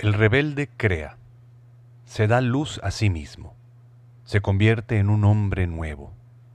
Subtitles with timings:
[0.00, 1.18] El rebelde crea,
[2.06, 3.54] se da luz a sí mismo,
[4.24, 6.14] se convierte en un hombre nuevo,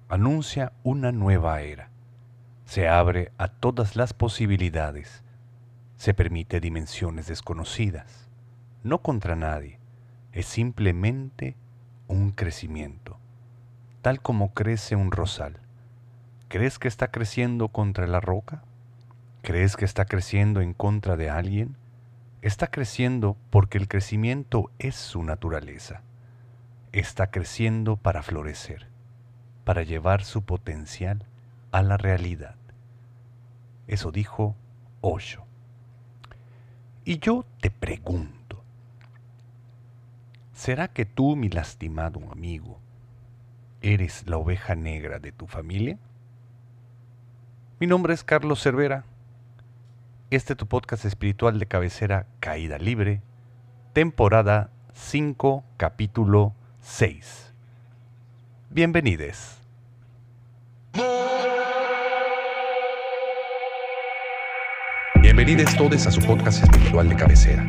[0.09, 1.91] anuncia una nueva era,
[2.65, 5.23] se abre a todas las posibilidades,
[5.95, 8.31] se permite dimensiones desconocidas,
[8.81, 9.77] no contra nadie,
[10.31, 11.55] es simplemente
[12.07, 13.19] un crecimiento,
[14.01, 15.59] tal como crece un rosal.
[16.47, 18.63] ¿Crees que está creciendo contra la roca?
[19.43, 21.77] ¿Crees que está creciendo en contra de alguien?
[22.45, 26.03] Está creciendo porque el crecimiento es su naturaleza.
[26.91, 28.85] Está creciendo para florecer,
[29.63, 31.25] para llevar su potencial
[31.71, 32.53] a la realidad.
[33.87, 34.55] Eso dijo
[35.01, 35.43] Osho.
[37.03, 38.61] Y yo te pregunto,
[40.53, 42.79] ¿será que tú, mi lastimado amigo,
[43.81, 45.97] eres la oveja negra de tu familia?
[47.79, 49.03] Mi nombre es Carlos Cervera.
[50.31, 53.21] Este es tu podcast espiritual de cabecera Caída Libre,
[53.93, 57.53] temporada 5, capítulo 6.
[58.71, 59.59] Bienvenides.
[65.21, 67.63] Bienvenidos todos a su podcast espiritual de cabecera,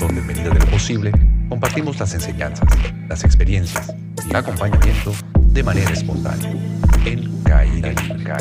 [0.00, 1.12] donde en medida de lo posible
[1.48, 2.68] compartimos las enseñanzas,
[3.08, 3.94] las experiencias
[4.26, 6.50] y el acompañamiento de manera espontánea
[7.04, 7.44] en.
[7.44, 8.32] Caída Libre.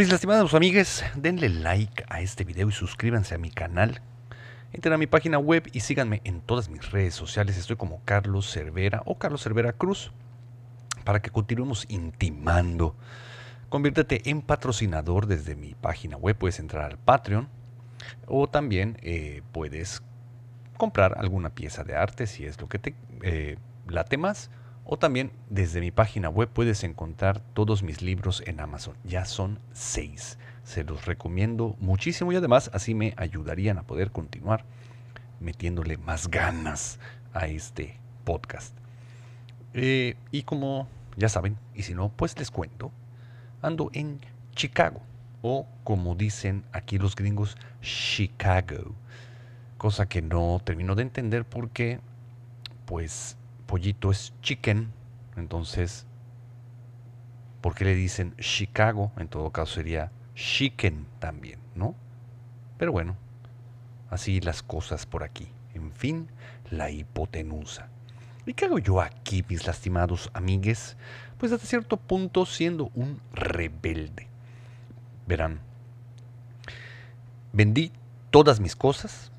[0.00, 4.00] Mis lastimados amigues, denle like a este video y suscríbanse a mi canal.
[4.72, 7.58] Entren a mi página web y síganme en todas mis redes sociales.
[7.58, 10.10] Estoy como Carlos Cervera o Carlos Cervera Cruz
[11.04, 12.96] para que continuemos intimando.
[13.68, 16.34] Conviértete en patrocinador desde mi página web.
[16.34, 17.50] Puedes entrar al Patreon
[18.26, 20.02] o también eh, puedes
[20.78, 24.48] comprar alguna pieza de arte si es lo que te eh, late más
[24.84, 28.96] o también desde mi página web puedes encontrar todos mis libros en Amazon.
[29.04, 30.38] Ya son seis.
[30.64, 34.64] Se los recomiendo muchísimo y además así me ayudarían a poder continuar
[35.40, 36.98] metiéndole más ganas
[37.32, 38.76] a este podcast.
[39.74, 42.90] Eh, y como ya saben, y si no, pues les cuento,
[43.62, 44.20] ando en
[44.54, 45.00] Chicago,
[45.42, 48.94] o como dicen aquí los gringos, Chicago.
[49.78, 52.00] Cosa que no termino de entender porque,
[52.86, 53.36] pues,
[53.70, 54.92] pollito es chicken,
[55.36, 56.04] entonces,
[57.60, 59.12] ¿por qué le dicen Chicago?
[59.16, 61.94] En todo caso sería chicken también, ¿no?
[62.78, 63.14] Pero bueno,
[64.10, 65.52] así las cosas por aquí.
[65.72, 66.26] En fin,
[66.68, 67.88] la hipotenusa.
[68.44, 70.96] ¿Y qué hago yo aquí, mis lastimados amigues?
[71.38, 74.26] Pues hasta cierto punto siendo un rebelde.
[75.28, 75.60] Verán,
[77.52, 77.92] vendí
[78.32, 79.30] todas mis cosas,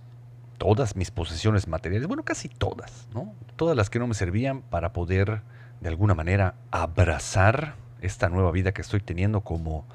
[0.62, 3.34] todas mis posesiones materiales, bueno, casi todas, ¿no?
[3.56, 5.42] Todas las que no me servían para poder
[5.80, 9.88] de alguna manera abrazar esta nueva vida que estoy teniendo como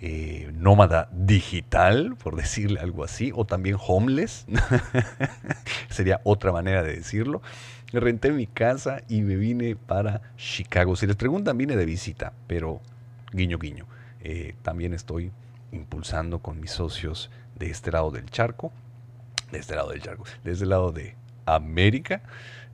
[0.00, 4.46] eh, nómada digital, por decirle algo así, o también homeless,
[5.90, 7.42] sería otra manera de decirlo.
[7.92, 10.94] Renté mi casa y me vine para Chicago.
[10.94, 12.80] Si les preguntan, vine de visita, pero
[13.32, 13.88] guiño, guiño.
[14.20, 15.32] Eh, también estoy
[15.72, 18.72] impulsando con mis socios de este lado del charco
[19.54, 21.14] de este lado del charco, de este lado de
[21.46, 22.22] América,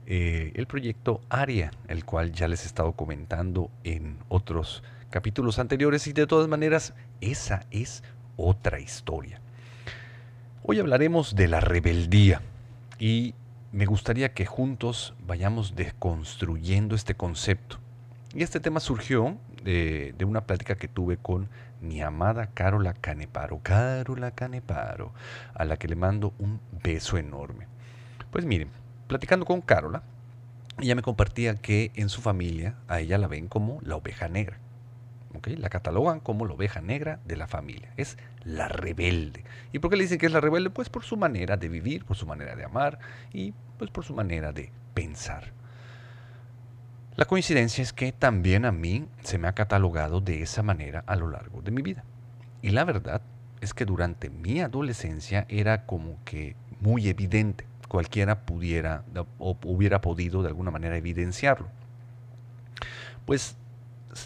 [0.07, 6.07] eh, el proyecto ARIA, el cual ya les he estado comentando en otros capítulos anteriores
[6.07, 8.03] y de todas maneras esa es
[8.35, 9.39] otra historia.
[10.63, 12.41] Hoy hablaremos de la rebeldía
[12.97, 13.35] y
[13.71, 17.77] me gustaría que juntos vayamos deconstruyendo este concepto.
[18.33, 21.49] Y este tema surgió de, de una plática que tuve con
[21.81, 25.11] mi amada Carola Caneparo, Carola Caneparo,
[25.53, 27.67] a la que le mando un beso enorme.
[28.31, 28.69] Pues miren,
[29.07, 30.03] platicando con Carola,
[30.79, 34.57] ella me compartía que en su familia a ella la ven como la oveja negra.
[35.35, 35.55] ¿okay?
[35.57, 37.91] La catalogan como la oveja negra de la familia.
[37.97, 39.43] Es la rebelde.
[39.73, 40.69] ¿Y por qué le dicen que es la rebelde?
[40.69, 42.99] Pues por su manera de vivir, por su manera de amar
[43.33, 45.51] y pues por su manera de pensar.
[47.21, 51.15] La coincidencia es que también a mí se me ha catalogado de esa manera a
[51.15, 52.03] lo largo de mi vida.
[52.63, 53.21] Y la verdad
[53.61, 57.67] es que durante mi adolescencia era como que muy evidente.
[57.87, 59.03] Cualquiera pudiera
[59.37, 61.67] o hubiera podido de alguna manera evidenciarlo.
[63.27, 63.55] Pues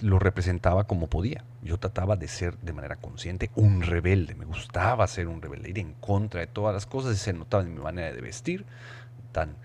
[0.01, 1.44] lo representaba como podía.
[1.63, 4.36] Yo trataba de ser de manera consciente un rebelde.
[4.36, 7.63] Me gustaba ser un rebelde, ir en contra de todas las cosas y se notaba
[7.63, 8.65] en mi manera de vestir,
[9.33, 9.57] tan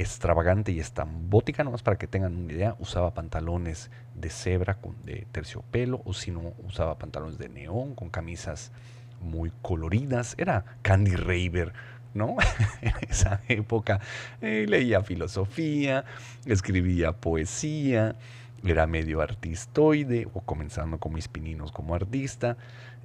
[0.00, 5.26] extravagante y estambótica, nomás para que tengan una idea, usaba pantalones de cebra con, de
[5.32, 8.72] terciopelo o si no usaba pantalones de neón con camisas
[9.20, 10.34] muy coloridas.
[10.38, 11.72] Era Candy Raver,
[12.14, 12.36] ¿no?
[12.80, 14.00] en esa época
[14.40, 16.04] eh, leía filosofía,
[16.46, 18.16] escribía poesía,
[18.64, 22.56] era medio artistoide o comenzando con mis pininos como artista.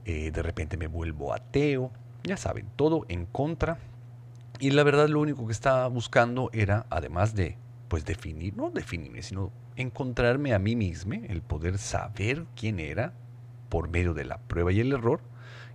[0.05, 1.91] Eh, de repente me vuelvo ateo.
[2.23, 3.77] Ya saben, todo en contra.
[4.59, 7.57] Y la verdad lo único que estaba buscando era, además de,
[7.87, 13.13] pues definir, no definirme, sino encontrarme a mí mismo, el poder saber quién era
[13.69, 15.19] por medio de la prueba y el error.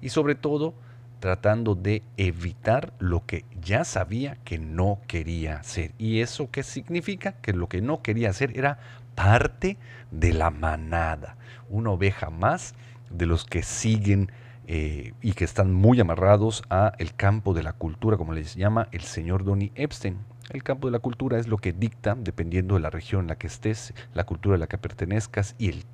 [0.01, 0.75] Y sobre todo,
[1.21, 5.93] tratando de evitar lo que ya sabía que no quería hacer.
[5.99, 7.33] ¿Y eso qué significa?
[7.33, 8.79] Que lo que no quería hacer era
[9.15, 9.77] parte
[10.11, 11.37] de la manada,
[11.69, 12.75] una oveja más
[13.11, 14.33] de los que siguen
[14.73, 18.87] eh, y que están muy amarrados a el campo de la cultura, como les llama
[18.93, 20.19] el señor Donny Epstein.
[20.51, 23.39] El campo de la cultura es lo que dicta, dependiendo de la región en la
[23.39, 25.85] que estés, la cultura a la que pertenezcas y el,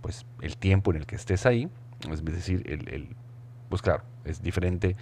[0.00, 1.68] pues, el tiempo en el que estés ahí.
[2.10, 3.14] Es decir, el
[3.68, 4.96] pues claro, es diferente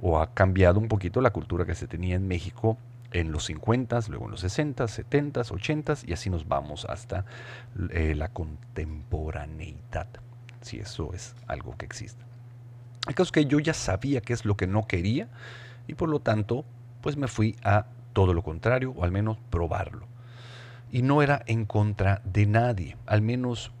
[0.00, 2.76] o ha cambiado un poquito la cultura que se tenía en México
[3.12, 7.24] en los 50, luego en los 60, 70, 80 y así nos vamos hasta
[7.90, 10.08] eh, la contemporaneidad,
[10.60, 12.29] si eso es algo que existe.
[13.08, 15.28] El caso es que yo ya sabía qué es lo que no quería
[15.86, 16.64] y por lo tanto
[17.00, 20.06] pues me fui a todo lo contrario o al menos probarlo.
[20.90, 23.72] Y no era en contra de nadie, al menos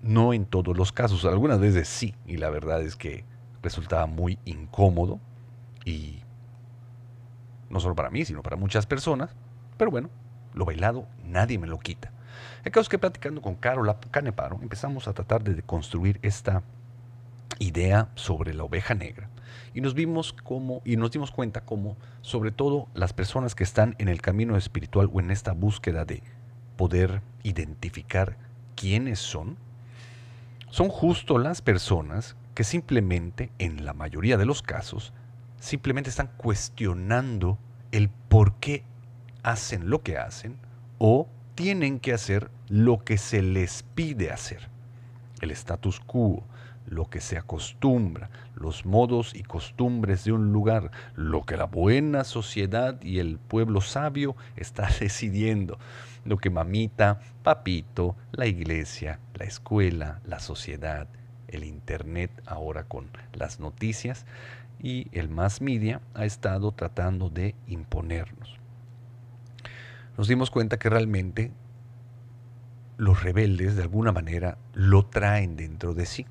[0.00, 3.24] no en todos los casos, algunas veces sí, y la verdad es que
[3.62, 5.20] resultaba muy incómodo
[5.84, 6.20] y
[7.70, 9.30] no solo para mí, sino para muchas personas,
[9.76, 10.10] pero bueno,
[10.54, 12.10] lo bailado nadie me lo quita.
[12.64, 16.62] El caso es que platicando con Carola Caneparo empezamos a tratar de construir esta
[17.58, 19.28] idea sobre la oveja negra
[19.74, 23.94] y nos vimos como y nos dimos cuenta como sobre todo las personas que están
[23.98, 26.22] en el camino espiritual o en esta búsqueda de
[26.76, 28.36] poder identificar
[28.74, 29.56] quiénes son
[30.72, 35.12] son justo las personas que simplemente, en la mayoría de los casos,
[35.60, 37.58] simplemente están cuestionando
[37.92, 38.82] el por qué
[39.42, 40.56] hacen lo que hacen
[40.98, 44.70] o tienen que hacer lo que se les pide hacer.
[45.42, 46.42] El status quo,
[46.86, 52.24] lo que se acostumbra, los modos y costumbres de un lugar, lo que la buena
[52.24, 55.78] sociedad y el pueblo sabio está decidiendo,
[56.24, 61.08] lo que mamita, papito, la iglesia, la escuela, la sociedad,
[61.48, 64.26] el Internet ahora con las noticias
[64.80, 68.58] y el mass media ha estado tratando de imponernos.
[70.16, 71.52] Nos dimos cuenta que realmente
[72.96, 76.26] los rebeldes de alguna manera lo traen dentro de sí.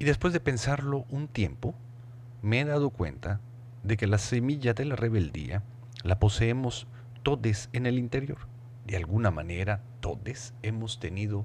[0.00, 1.74] Y después de pensarlo un tiempo,
[2.40, 3.38] me he dado cuenta
[3.82, 5.62] de que la semilla de la rebeldía
[6.02, 6.86] la poseemos
[7.22, 8.38] todos en el interior.
[8.86, 11.44] De alguna manera, todos hemos tenido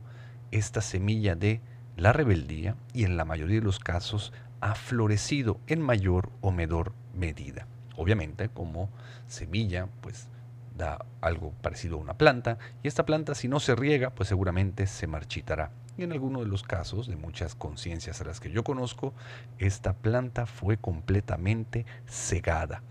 [0.52, 1.60] esta semilla de
[1.98, 4.32] la rebeldía y en la mayoría de los casos
[4.62, 7.68] ha florecido en mayor o menor medida.
[7.98, 8.90] Obviamente como
[9.28, 10.30] semilla pues
[10.78, 14.88] da algo parecido a una planta y esta planta si no se riega pues seguramente
[14.88, 15.72] se marchitará.
[15.98, 19.14] Y en alguno de los casos de muchas conciencias a las que yo conozco,
[19.60, 22.82] esta planta fue completamente cegada,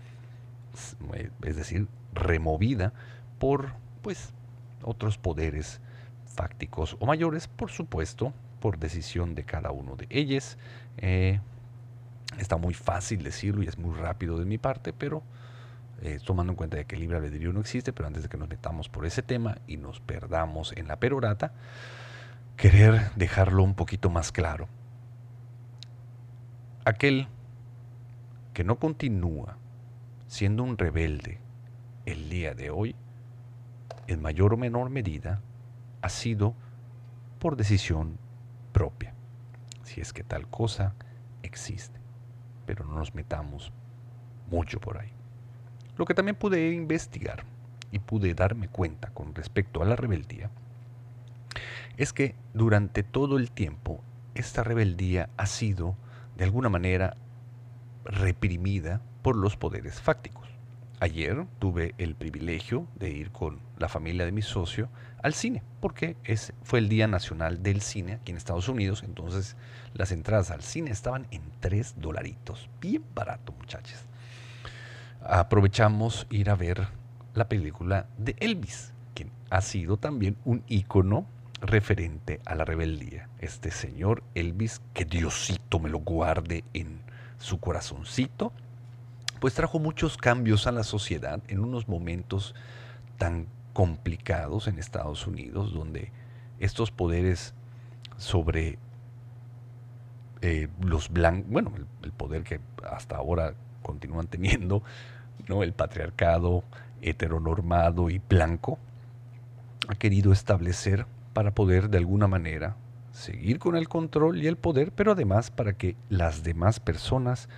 [1.43, 2.93] es decir, removida
[3.37, 4.33] por pues
[4.81, 5.79] otros poderes
[6.25, 10.57] fácticos o mayores, por supuesto, por decisión de cada uno de ellos.
[10.97, 11.39] Eh,
[12.39, 15.23] está muy fácil decirlo y es muy rápido de mi parte, pero
[16.01, 18.37] eh, tomando en cuenta de que el libre albedrío no existe, pero antes de que
[18.37, 21.53] nos metamos por ese tema y nos perdamos en la perorata,
[22.57, 24.67] querer dejarlo un poquito más claro.
[26.85, 27.27] Aquel
[28.53, 29.57] que no continúa
[30.27, 31.39] siendo un rebelde
[32.05, 32.95] el día de hoy,
[34.07, 35.41] en mayor o menor medida,
[36.01, 36.53] ha sido
[37.39, 38.17] por decisión
[38.71, 39.13] propia,
[39.83, 40.93] si es que tal cosa
[41.43, 41.99] existe.
[42.65, 43.73] Pero no nos metamos
[44.49, 45.11] mucho por ahí.
[45.97, 47.43] Lo que también pude investigar
[47.91, 50.49] y pude darme cuenta con respecto a la rebeldía
[51.97, 54.01] es que durante todo el tiempo
[54.33, 55.95] esta rebeldía ha sido
[56.37, 57.15] de alguna manera
[58.03, 60.47] reprimida por los poderes fácticos.
[60.99, 64.89] Ayer tuve el privilegio de ir con la familia de mi socio
[65.21, 66.15] al cine, porque
[66.63, 69.57] fue el Día Nacional del Cine aquí en Estados Unidos, entonces
[69.93, 74.05] las entradas al cine estaban en 3 dolaritos, bien barato muchachos.
[75.21, 76.87] Aprovechamos ir a ver
[77.33, 81.25] la película de Elvis, quien ha sido también un ícono
[81.65, 83.29] referente a la rebeldía.
[83.39, 86.99] Este señor Elvis, que Diosito me lo guarde en
[87.37, 88.51] su corazoncito,
[89.39, 92.55] pues trajo muchos cambios a la sociedad en unos momentos
[93.17, 96.11] tan complicados en Estados Unidos, donde
[96.59, 97.53] estos poderes
[98.17, 98.79] sobre
[100.41, 104.81] eh, los blancos, bueno, el, poder que hasta ahora continúan teniendo,
[105.47, 105.63] ¿no?
[105.63, 106.63] el patriarcado
[107.01, 108.79] heteronormado y blanco,
[109.87, 111.05] ha querido establecer
[111.35, 112.77] para poder de alguna manera
[113.11, 117.49] seguir con el control y el poder, pero además para que las demás personas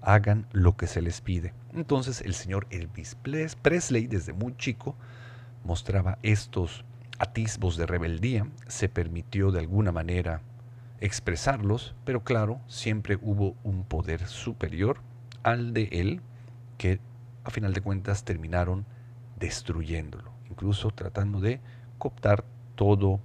[0.00, 1.54] hagan lo que se les pide.
[1.72, 3.16] Entonces el señor Elvis
[3.62, 4.96] Presley desde muy chico
[5.62, 6.84] mostraba estos
[7.20, 10.40] atisbos de rebeldía, se permitió de alguna manera
[11.00, 14.98] expresarlos, pero claro, siempre hubo un poder superior
[15.44, 16.22] al de él
[16.76, 16.98] que
[17.44, 18.84] a final de cuentas terminaron
[19.38, 21.60] destruyéndolo, incluso tratando de
[21.98, 22.44] cooptar
[22.82, 23.20] todos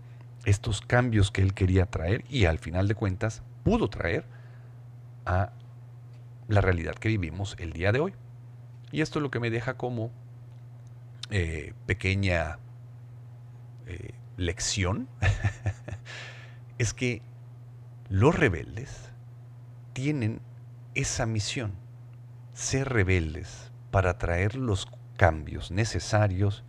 [0.45, 4.23] estos cambios que él quería traer y al final de cuentas pudo traer
[5.25, 5.51] a
[6.47, 8.13] la realidad que vivimos el día de hoy.
[8.91, 10.11] Y esto es lo que me deja como
[11.31, 12.59] eh, pequeña
[13.87, 15.07] eh, lección,
[16.77, 17.23] es que
[18.07, 19.09] los rebeldes
[19.93, 20.39] tienen
[20.93, 21.71] esa misión,
[22.53, 24.87] ser rebeldes para traer los
[25.17, 26.63] cambios necesarios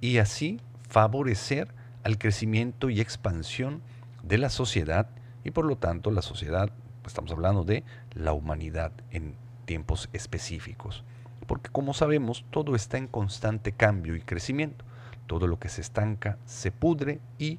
[0.00, 1.72] y así favorecer
[2.04, 3.82] al crecimiento y expansión
[4.22, 5.08] de la sociedad
[5.44, 6.70] y por lo tanto la sociedad,
[7.06, 11.04] estamos hablando de la humanidad en tiempos específicos.
[11.46, 14.84] Porque como sabemos, todo está en constante cambio y crecimiento.
[15.26, 17.58] Todo lo que se estanca se pudre y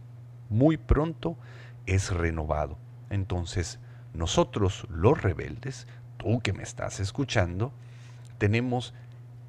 [0.50, 1.38] muy pronto
[1.86, 2.78] es renovado.
[3.10, 3.80] Entonces,
[4.14, 7.74] nosotros los rebeldes, tú que me estás escuchando,
[8.38, 8.94] tenemos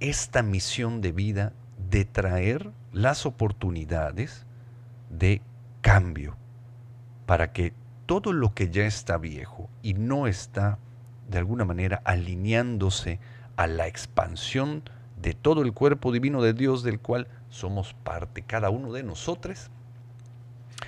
[0.00, 1.52] esta misión de vida
[1.90, 4.46] de traer las oportunidades
[5.18, 5.42] de
[5.80, 6.36] cambio
[7.26, 7.72] para que
[8.06, 10.78] todo lo que ya está viejo y no está
[11.28, 13.18] de alguna manera alineándose
[13.56, 14.82] a la expansión
[15.20, 19.70] de todo el cuerpo divino de Dios del cual somos parte, cada uno de nosotros,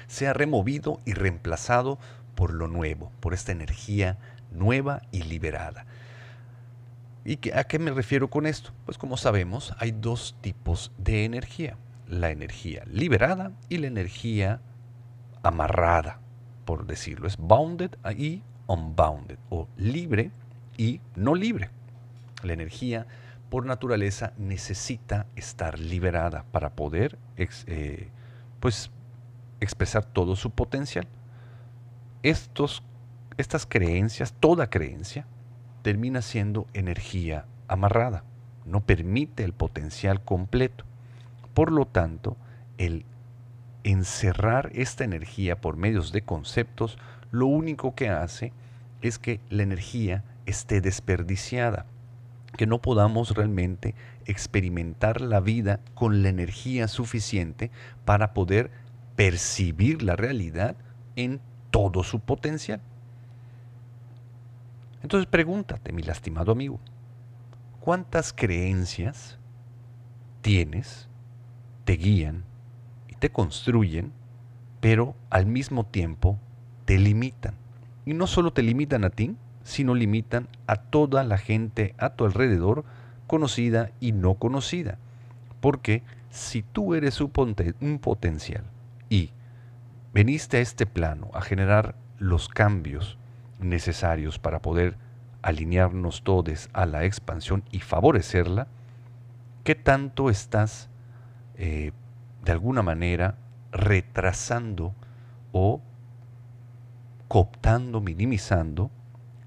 [0.08, 1.98] sea removido y reemplazado
[2.34, 4.18] por lo nuevo, por esta energía
[4.50, 5.86] nueva y liberada.
[7.24, 8.70] ¿Y a qué me refiero con esto?
[8.84, 11.76] Pues como sabemos, hay dos tipos de energía,
[12.08, 14.60] la energía liberada y la energía
[15.42, 16.20] amarrada,
[16.64, 20.30] por decirlo, es bounded y unbounded, o libre
[20.76, 21.70] y no libre.
[22.42, 23.06] La energía
[23.48, 28.08] por naturaleza necesita estar liberada para poder eh,
[28.60, 28.90] pues,
[29.60, 31.06] expresar todo su potencial.
[32.22, 32.82] Estos,
[33.36, 35.26] estas creencias, toda creencia,
[35.82, 38.24] termina siendo energía amarrada,
[38.64, 40.84] no permite el potencial completo.
[41.56, 42.36] Por lo tanto,
[42.76, 43.06] el
[43.82, 46.98] encerrar esta energía por medios de conceptos,
[47.30, 48.52] lo único que hace
[49.00, 51.86] es que la energía esté desperdiciada
[52.58, 53.94] que no podamos realmente
[54.26, 57.70] experimentar la vida con la energía suficiente
[58.04, 58.70] para poder
[59.16, 60.76] percibir la realidad
[61.16, 62.82] en todo su potencial.
[65.02, 66.80] Entonces pregúntate, mi lastimado amigo,
[67.80, 69.38] ¿cuántas creencias
[70.42, 71.08] tienes,
[71.86, 72.44] te guían
[73.08, 74.12] y te construyen,
[74.80, 76.38] pero al mismo tiempo
[76.84, 77.54] te limitan?
[78.04, 82.24] Y no solo te limitan a ti, sino limitan a toda la gente a tu
[82.24, 82.84] alrededor,
[83.26, 84.98] conocida y no conocida.
[85.60, 87.30] Porque si tú eres un,
[88.00, 88.64] potencial
[89.08, 89.30] y
[90.12, 93.16] veniste a este plano a generar los cambios
[93.60, 94.96] necesarios para poder
[95.42, 98.66] alinearnos todos a la expansión y favorecerla,
[99.64, 100.88] ¿qué tanto estás
[101.56, 101.92] eh,
[102.44, 103.36] de alguna manera
[103.72, 104.94] retrasando
[105.52, 105.80] o
[107.28, 108.90] cooptando, minimizando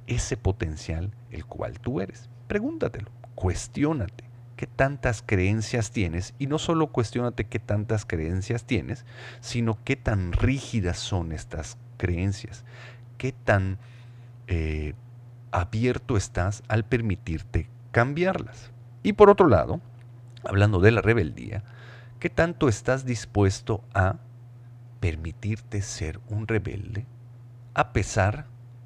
[0.07, 2.29] ese potencial el cual tú eres.
[2.47, 4.23] Pregúntatelo, cuestiónate
[4.55, 9.05] qué tantas creencias tienes y no solo cuestiónate qué tantas creencias tienes,
[9.39, 12.65] sino qué tan rígidas son estas creencias,
[13.17, 13.77] qué tan
[14.47, 14.95] eh,
[15.51, 18.71] abierto estás al permitirte cambiarlas.
[19.03, 19.79] Y por otro lado,
[20.43, 21.63] hablando de la rebeldía,
[22.19, 24.17] ¿qué tanto estás dispuesto a
[24.99, 27.05] permitirte ser un rebelde
[27.73, 28.45] a pesar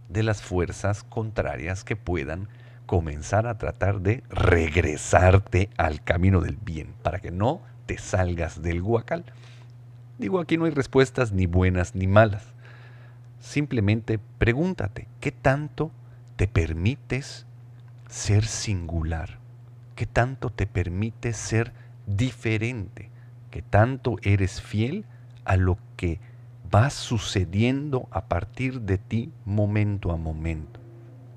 [0.09, 2.47] de las fuerzas contrarias que puedan
[2.85, 8.81] comenzar a tratar de regresarte al camino del bien, para que no te salgas del
[8.83, 9.25] guacal.
[10.19, 12.45] Digo, aquí no hay respuestas ni buenas ni malas.
[13.39, 15.91] Simplemente pregúntate, ¿qué tanto
[16.35, 17.47] te permites
[18.09, 19.39] ser singular?
[19.95, 21.73] ¿Qué tanto te permites ser
[22.05, 23.12] diferente?
[23.53, 25.05] ¿Qué tanto eres fiel
[25.45, 26.19] a lo que
[26.73, 30.79] va sucediendo a partir de ti momento a momento.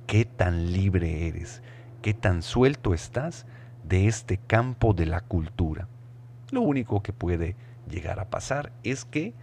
[0.06, 1.60] Qué tan libre eres,
[2.00, 3.44] qué tan suelto estás
[3.86, 5.88] de este campo de la cultura.
[6.50, 7.54] Lo único que puede
[7.86, 9.34] llegar a pasar es que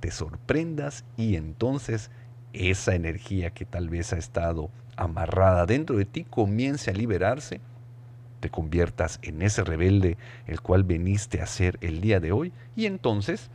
[0.00, 2.10] te sorprendas y entonces
[2.54, 7.60] esa energía que tal vez ha estado amarrada dentro de ti comience a liberarse,
[8.42, 12.86] te conviertas en ese rebelde el cual veniste a ser el día de hoy y
[12.86, 13.50] entonces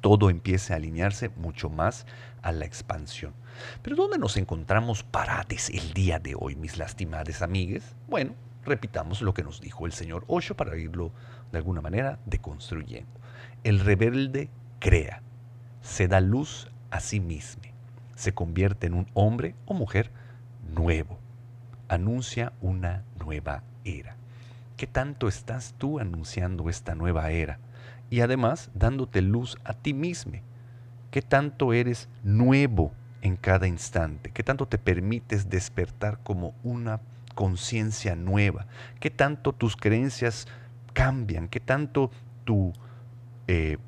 [0.00, 2.06] todo empiece a alinearse mucho más
[2.40, 3.34] a la expansión.
[3.82, 7.96] Pero ¿dónde nos encontramos parados el día de hoy, mis lastimadas amigues?
[8.06, 8.34] Bueno,
[8.64, 11.10] repitamos lo que nos dijo el señor Osho para irlo
[11.50, 13.10] de alguna manera deconstruyendo.
[13.64, 15.20] El rebelde crea,
[15.82, 17.64] se da luz a sí mismo,
[18.14, 20.12] se convierte en un hombre o mujer
[20.72, 21.18] nuevo,
[21.88, 24.16] anuncia una nueva era.
[24.76, 27.58] ¿Qué tanto estás tú anunciando esta nueva era?
[28.10, 30.34] Y además dándote luz a ti mismo.
[31.10, 34.32] ¿Qué tanto eres nuevo en cada instante?
[34.32, 37.00] ¿Qué tanto te permites despertar como una
[37.34, 38.66] conciencia nueva?
[39.00, 40.46] ¿Qué tanto tus creencias
[40.92, 41.48] cambian?
[41.48, 42.10] ¿Qué tanto
[42.44, 42.72] tu
[43.46, 43.78] eh,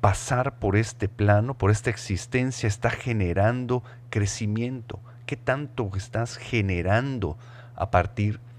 [0.00, 5.00] pasar por este plano, por esta existencia, está generando crecimiento?
[5.26, 7.36] ¿Qué tanto estás generando
[7.76, 8.53] a partir de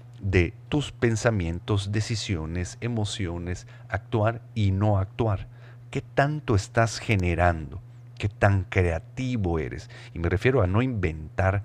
[0.68, 5.46] tus pensamientos, decisiones, emociones, actuar y no actuar?
[5.90, 7.80] ¿Qué tanto estás generando?
[8.18, 9.90] ¿Qué tan creativo eres?
[10.14, 11.62] Y me refiero a no inventar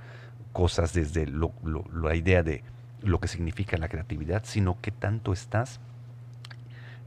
[0.54, 2.64] cosas desde la idea de
[3.02, 5.80] lo que significa la creatividad, sino qué tanto estás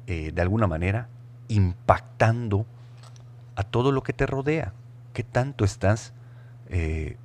[0.06, 1.08] eh, de alguna manera
[1.48, 2.66] impactando
[3.56, 4.72] a todo lo que te rodea,
[5.12, 6.12] qué tanto estás
[6.68, 7.16] eh,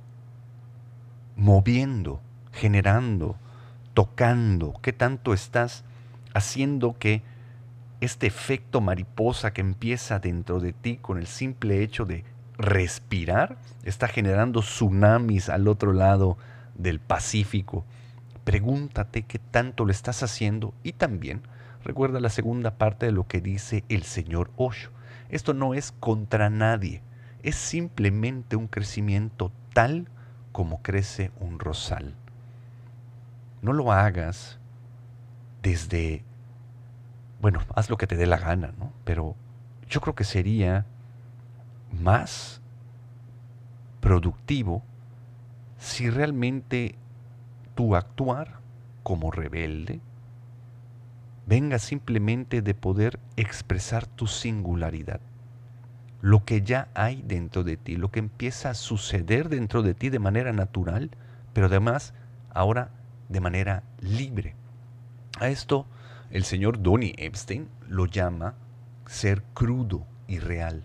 [1.36, 2.20] moviendo,
[2.52, 3.36] generando,
[4.00, 5.84] tocando, qué tanto estás
[6.32, 7.22] haciendo que
[8.00, 12.24] este efecto mariposa que empieza dentro de ti con el simple hecho de
[12.56, 16.38] respirar está generando tsunamis al otro lado
[16.76, 17.84] del Pacífico.
[18.44, 21.42] Pregúntate qué tanto lo estás haciendo y también
[21.84, 24.92] recuerda la segunda parte de lo que dice el señor Osho.
[25.28, 27.02] Esto no es contra nadie,
[27.42, 30.08] es simplemente un crecimiento tal
[30.52, 32.14] como crece un rosal.
[33.62, 34.58] No lo hagas
[35.62, 36.24] desde,
[37.40, 38.92] bueno, haz lo que te dé la gana, ¿no?
[39.04, 39.36] Pero
[39.88, 40.86] yo creo que sería
[41.92, 42.60] más
[44.00, 44.82] productivo
[45.78, 46.94] si realmente
[47.74, 48.60] tu actuar
[49.02, 50.00] como rebelde
[51.46, 55.20] venga simplemente de poder expresar tu singularidad
[56.22, 60.10] lo que ya hay dentro de ti, lo que empieza a suceder dentro de ti
[60.10, 61.10] de manera natural,
[61.52, 62.14] pero además
[62.52, 62.90] ahora
[63.30, 64.54] de manera libre.
[65.38, 65.86] A esto
[66.30, 68.54] el señor Donny Epstein lo llama
[69.06, 70.84] ser crudo y real.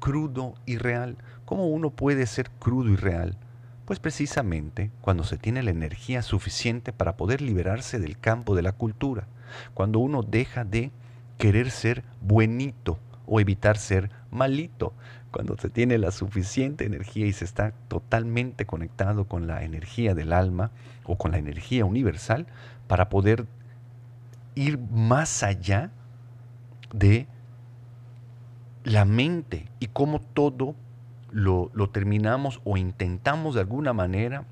[0.00, 1.16] Crudo y real.
[1.44, 3.36] ¿Cómo uno puede ser crudo y real?
[3.84, 8.72] Pues precisamente cuando se tiene la energía suficiente para poder liberarse del campo de la
[8.72, 9.28] cultura,
[9.72, 10.90] cuando uno deja de
[11.38, 14.94] querer ser buenito, o evitar ser malito.
[15.30, 20.32] Cuando se tiene la suficiente energía y se está totalmente conectado con la energía del
[20.32, 20.70] alma
[21.04, 22.46] o con la energía universal
[22.86, 23.46] para poder
[24.54, 25.90] ir más allá
[26.92, 27.26] de
[28.84, 30.74] la mente y cómo todo
[31.30, 34.44] lo, lo, terminamos o intentamos de alguna manera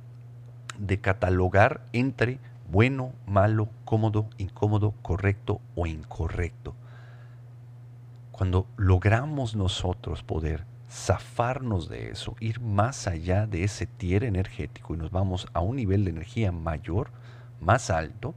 [0.79, 2.39] de catalogar entre
[2.71, 6.75] bueno, malo, cómodo, incómodo, correcto o incorrecto.
[8.37, 14.99] Cuando logramos nosotros poder zafarnos de eso, ir más allá de ese tier energético y
[14.99, 17.09] nos vamos a un nivel de energía mayor,
[17.63, 18.35] más alto,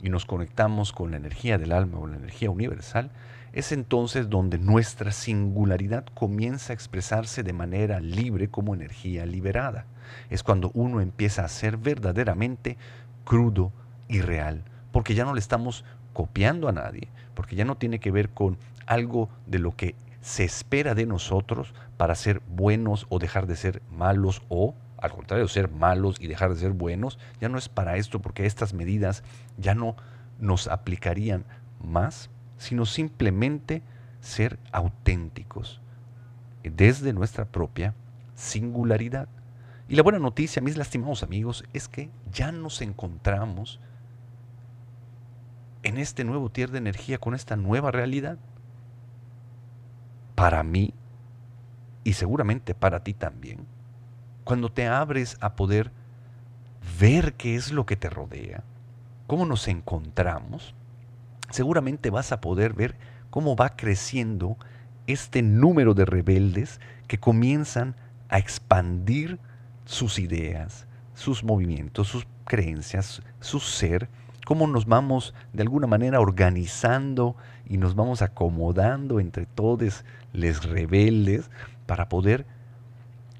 [0.00, 3.10] y nos conectamos con la energía del alma o la energía universal,
[3.52, 9.84] es entonces donde nuestra singularidad comienza a expresarse de manera libre como energía liberada.
[10.30, 12.78] Es cuando uno empieza a ser verdaderamente
[13.24, 13.72] crudo
[14.06, 17.08] y real, porque ya no le estamos copiando a nadie,
[17.40, 21.72] porque ya no tiene que ver con algo de lo que se espera de nosotros
[21.96, 26.52] para ser buenos o dejar de ser malos o al contrario, ser malos y dejar
[26.52, 29.22] de ser buenos, ya no es para esto porque estas medidas
[29.56, 29.96] ya no
[30.38, 31.46] nos aplicarían
[31.82, 33.80] más, sino simplemente
[34.20, 35.80] ser auténticos
[36.62, 37.94] desde nuestra propia
[38.34, 39.28] singularidad.
[39.88, 43.80] Y la buena noticia, mis lastimados amigos, es que ya nos encontramos
[45.82, 48.38] en este nuevo tier de energía con esta nueva realidad
[50.34, 50.94] para mí
[52.04, 53.66] y seguramente para ti también,
[54.44, 55.92] cuando te abres a poder
[56.98, 58.62] ver qué es lo que te rodea,
[59.26, 60.74] cómo nos encontramos,
[61.50, 62.96] seguramente vas a poder ver
[63.30, 64.56] cómo va creciendo
[65.06, 67.94] este número de rebeldes que comienzan
[68.28, 69.38] a expandir
[69.84, 74.08] sus ideas, sus movimientos, sus creencias, su ser,
[74.50, 77.36] cómo nos vamos de alguna manera organizando
[77.68, 81.52] y nos vamos acomodando entre todos les rebeldes
[81.86, 82.46] para poder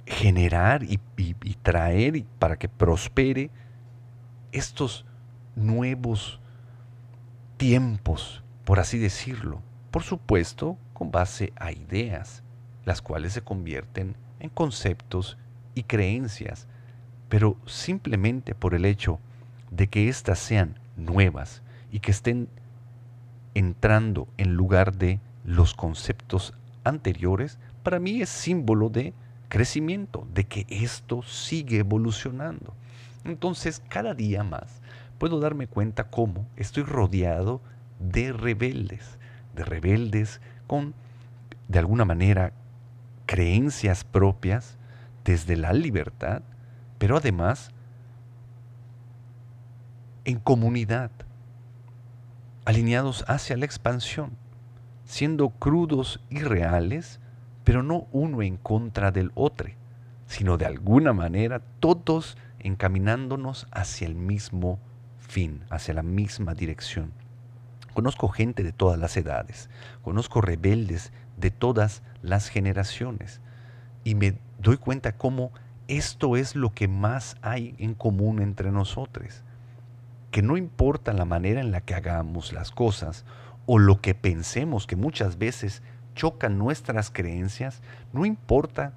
[0.07, 1.01] generar y,
[1.63, 3.51] traer para que prospere
[4.53, 5.05] estos
[5.57, 6.39] nuevos
[7.57, 9.63] tiempos, por así decirlo.
[9.91, 12.45] Por supuesto, con base a ideas,
[12.85, 15.39] las cuales se convierten en conceptos
[15.75, 16.69] y creencias,
[17.29, 19.19] pero simplemente por el hecho
[19.73, 22.49] de que éstas sean nuevas y que estén
[23.55, 29.13] entrando en lugar de los conceptos anteriores, para mí es símbolo de
[29.49, 32.75] crecimiento, de que esto sigue evolucionando.
[33.25, 34.81] Entonces, cada día más
[35.19, 37.61] puedo darme cuenta cómo estoy rodeado
[37.99, 39.19] de rebeldes,
[39.55, 40.95] de rebeldes con,
[41.69, 42.53] de alguna manera,
[43.27, 44.79] creencias propias
[45.25, 46.43] desde la libertad,
[46.99, 47.73] pero además
[50.31, 51.11] en comunidad,
[52.65, 54.31] alineados hacia la expansión,
[55.05, 57.21] siendo crudos y reales,
[57.65, 59.71] pero no uno en contra del otro,
[60.27, 64.79] sino de alguna manera todos encaminándonos hacia el mismo
[65.19, 67.13] fin, hacia la misma dirección.
[67.95, 69.69] Conozco gente de todas las edades,
[70.03, 73.41] conozco rebeldes de todas las generaciones
[74.05, 75.51] y me doy cuenta cómo
[75.89, 79.43] esto es lo que más hay en común entre nosotros,
[80.31, 83.25] que no importa la manera en la que hagamos las cosas
[83.67, 85.83] o lo que pensemos que muchas veces
[86.15, 88.93] chocan nuestras creencias, no importa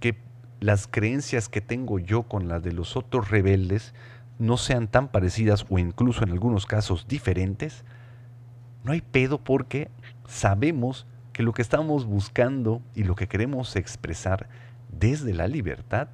[0.00, 0.16] que
[0.60, 3.94] las creencias que tengo yo con las de los otros rebeldes
[4.38, 7.84] no sean tan parecidas o incluso en algunos casos diferentes,
[8.84, 9.90] no hay pedo porque
[10.26, 14.48] sabemos que lo que estamos buscando y lo que queremos expresar
[14.90, 16.08] desde la libertad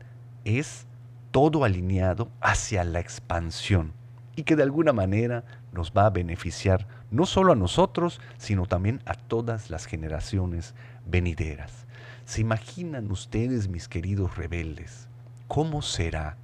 [0.44, 0.86] es
[1.30, 3.92] todo alineado hacia la expansión
[4.36, 9.00] y que de alguna manera nos va a beneficiar no solo a nosotros, sino también
[9.06, 10.74] a todas las generaciones
[11.06, 11.86] venideras.
[12.24, 15.08] ¿Se imaginan ustedes, mis queridos rebeldes,
[15.46, 16.36] cómo será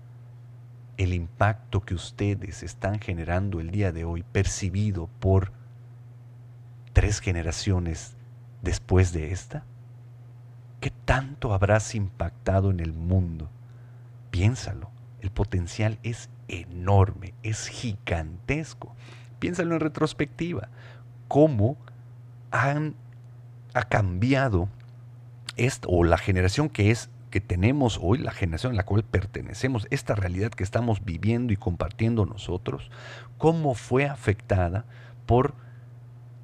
[0.97, 5.53] el impacto que ustedes están generando el día de hoy percibido por
[6.93, 8.17] tres generaciones
[8.63, 9.65] después de esta?
[10.81, 13.51] ¿Qué tanto habrás impactado en el mundo?
[14.31, 14.91] Piénsalo,
[15.21, 18.95] el potencial es enorme, es gigantesco.
[19.39, 20.69] Piénsalo en retrospectiva,
[21.29, 21.77] cómo
[22.51, 22.95] han,
[23.75, 24.69] ha cambiado
[25.57, 29.87] esto, o la generación que es que tenemos hoy, la generación a la cual pertenecemos,
[29.91, 32.91] esta realidad que estamos viviendo y compartiendo nosotros,
[33.39, 34.85] cómo fue afectada
[35.27, 35.55] por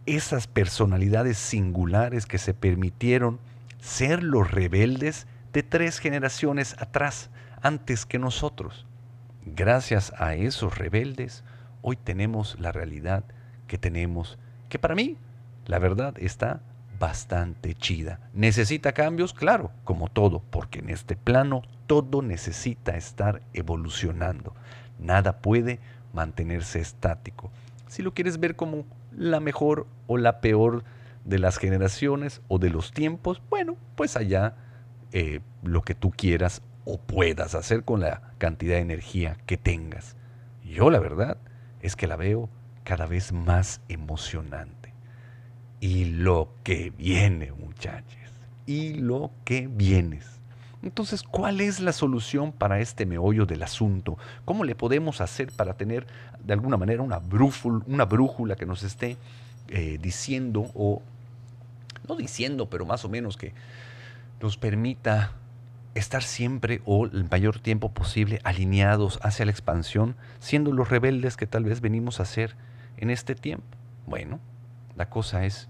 [0.06, 3.40] esas personalidades singulares que se permitieron
[3.80, 7.30] ser los rebeldes de tres generaciones atrás,
[7.66, 8.86] antes que nosotros.
[9.44, 11.42] Gracias a esos rebeldes,
[11.82, 13.24] hoy tenemos la realidad
[13.66, 15.16] que tenemos, que para mí,
[15.66, 16.60] la verdad, está
[17.00, 18.20] bastante chida.
[18.32, 19.34] ¿Necesita cambios?
[19.34, 24.54] Claro, como todo, porque en este plano todo necesita estar evolucionando.
[25.00, 25.80] Nada puede
[26.12, 27.50] mantenerse estático.
[27.88, 30.84] Si lo quieres ver como la mejor o la peor
[31.24, 34.54] de las generaciones o de los tiempos, bueno, pues allá
[35.12, 40.16] eh, lo que tú quieras o puedas hacer con la cantidad de energía que tengas.
[40.64, 41.36] Yo la verdad
[41.82, 42.48] es que la veo
[42.84, 44.94] cada vez más emocionante.
[45.80, 48.30] Y lo que viene, muchachos,
[48.66, 50.36] y lo que vienes.
[50.82, 54.16] Entonces, ¿cuál es la solución para este meollo del asunto?
[54.44, 56.06] ¿Cómo le podemos hacer para tener
[56.44, 59.16] de alguna manera una brújula, que nos esté
[59.68, 61.02] eh, diciendo, o
[62.08, 63.52] no diciendo, pero más o menos que
[64.40, 65.32] nos permita
[65.98, 71.46] estar siempre o el mayor tiempo posible alineados hacia la expansión, siendo los rebeldes que
[71.46, 72.56] tal vez venimos a ser
[72.96, 73.66] en este tiempo?
[74.06, 74.40] Bueno,
[74.96, 75.68] la cosa es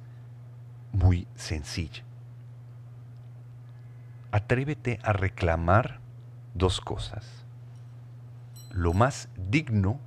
[0.93, 2.07] muy sencilla
[4.37, 6.01] atrévete a reclamar
[6.55, 7.25] dos cosas.
[8.71, 9.99] Lo más digno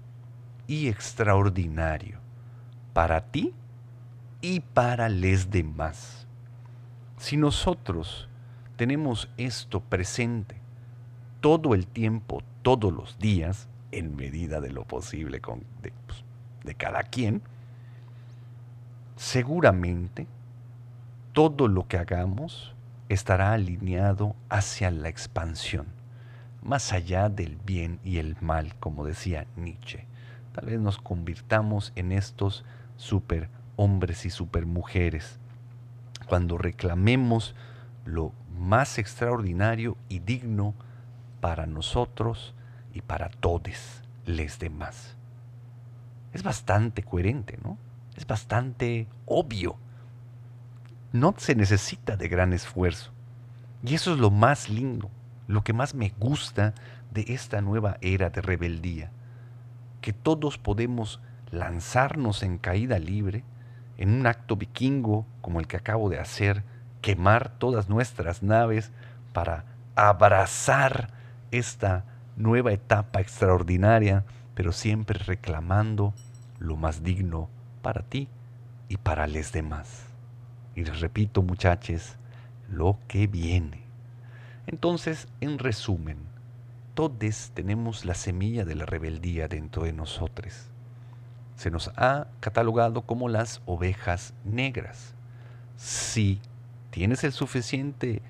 [0.68, 2.20] y extraordinario
[2.94, 3.54] para ti
[4.42, 6.28] y para los demás.
[7.18, 8.30] Si nosotros
[8.80, 10.56] tenemos esto presente
[11.42, 16.24] todo el tiempo, todos los días, en medida de lo posible con, de, pues,
[16.64, 17.42] de cada quien,
[19.18, 20.28] seguramente
[21.34, 22.74] todo lo que hagamos
[23.10, 25.88] estará alineado hacia la expansión,
[26.64, 30.06] más allá del bien y el mal, como decía Nietzsche.
[30.54, 32.64] Tal vez nos convirtamos en estos
[32.96, 35.38] super hombres y super mujeres
[36.28, 37.56] cuando reclamemos
[38.06, 40.76] lo más extraordinario y digno
[41.42, 42.54] para nosotros
[42.94, 45.16] y para todos les demás.
[46.34, 47.78] Es bastante coherente, ¿no?
[48.16, 49.78] Es bastante obvio
[51.12, 53.12] no se necesita de gran esfuerzo.
[53.84, 55.10] Y eso es lo más lindo,
[55.48, 56.74] lo que más me gusta
[57.12, 59.12] de esta nueva era de rebeldía,
[60.02, 61.20] que todos podemos
[61.52, 63.44] lanzarnos en caída libre,
[63.98, 66.64] en un acto vikingo como el que acabo de hacer,
[67.02, 68.92] quemar todas nuestras naves
[69.34, 71.10] para abrazar
[71.52, 74.24] esta nueva etapa extraordinaria,
[74.56, 76.14] pero siempre reclamando
[76.60, 77.50] lo más digno
[77.82, 78.28] para ti
[78.88, 80.06] y para los demás.
[80.76, 82.16] Y les repito, muchachos,
[82.70, 83.84] lo que viene.
[84.68, 86.18] Entonces, en resumen,
[86.94, 90.68] todos tenemos la semilla de la rebeldía dentro de nosotros.
[91.56, 95.14] Se nos ha catalogado como las ovejas negras.
[95.78, 96.40] Si
[96.90, 98.22] tienes el suficiente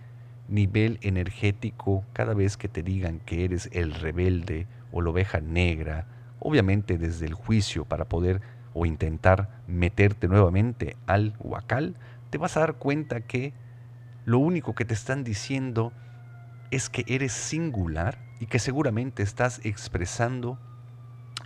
[0.47, 6.07] nivel energético cada vez que te digan que eres el rebelde o la oveja negra,
[6.39, 8.41] obviamente desde el juicio para poder
[8.73, 11.95] o intentar meterte nuevamente al huacal,
[12.29, 13.53] te vas a dar cuenta que
[14.25, 15.91] lo único que te están diciendo
[16.71, 20.59] es que eres singular y que seguramente estás expresando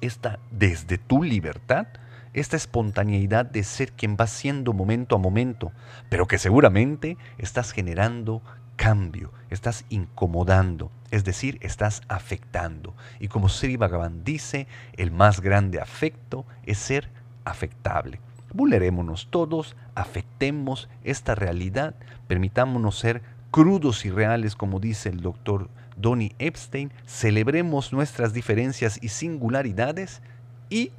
[0.02, 1.88] esta desde tu libertad,
[2.34, 5.72] esta espontaneidad de ser quien va siendo momento a momento,
[6.10, 8.42] pero que seguramente estás generando
[8.76, 12.96] cambio, estás incomodando, es decir, estás afectando.
[13.20, 14.68] Y como Sri Bhagavan dice,
[14.98, 17.10] el más grande afecto es ser
[17.46, 18.20] afectable.
[18.54, 21.96] Vulnerémonos todos, afectemos esta realidad,
[22.28, 29.10] permitámonos ser crudos y reales, como dice el doctor Donny Epstein, celebremos nuestras diferencias y
[29.10, 30.22] singularidades
[30.70, 30.92] y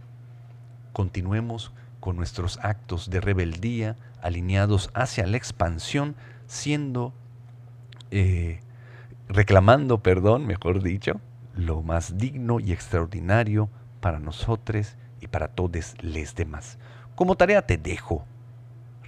[0.94, 6.14] continuemos con nuestros actos de rebeldía alineados hacia la expansión,
[6.46, 7.12] siendo
[8.10, 8.60] eh,
[9.28, 11.20] reclamando perdón, mejor dicho,
[11.54, 13.68] lo más digno y extraordinario
[14.00, 16.78] para nosotros y para todos los demás.
[17.14, 18.24] Como tarea te dejo,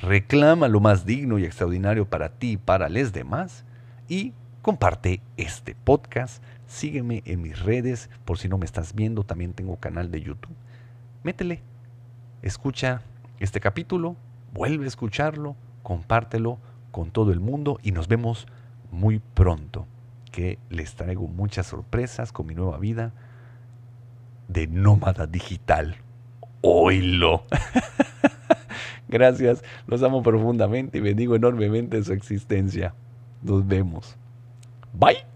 [0.01, 3.64] reclama lo más digno y extraordinario para ti y para los demás
[4.09, 6.42] y comparte este podcast.
[6.66, 10.57] Sígueme en mis redes, por si no me estás viendo, también tengo canal de YouTube.
[11.22, 11.62] Métele,
[12.42, 13.03] escucha
[13.40, 14.16] este capítulo,
[14.53, 16.59] vuelve a escucharlo, compártelo
[16.90, 18.46] con todo el mundo y nos vemos
[18.90, 19.87] muy pronto,
[20.33, 23.12] que les traigo muchas sorpresas con mi nueva vida
[24.49, 25.96] de nómada digital.
[26.62, 27.44] Oilo.
[29.09, 32.94] Gracias, los amo profundamente y bendigo enormemente su existencia.
[33.42, 34.16] Nos vemos.
[34.92, 35.36] Bye.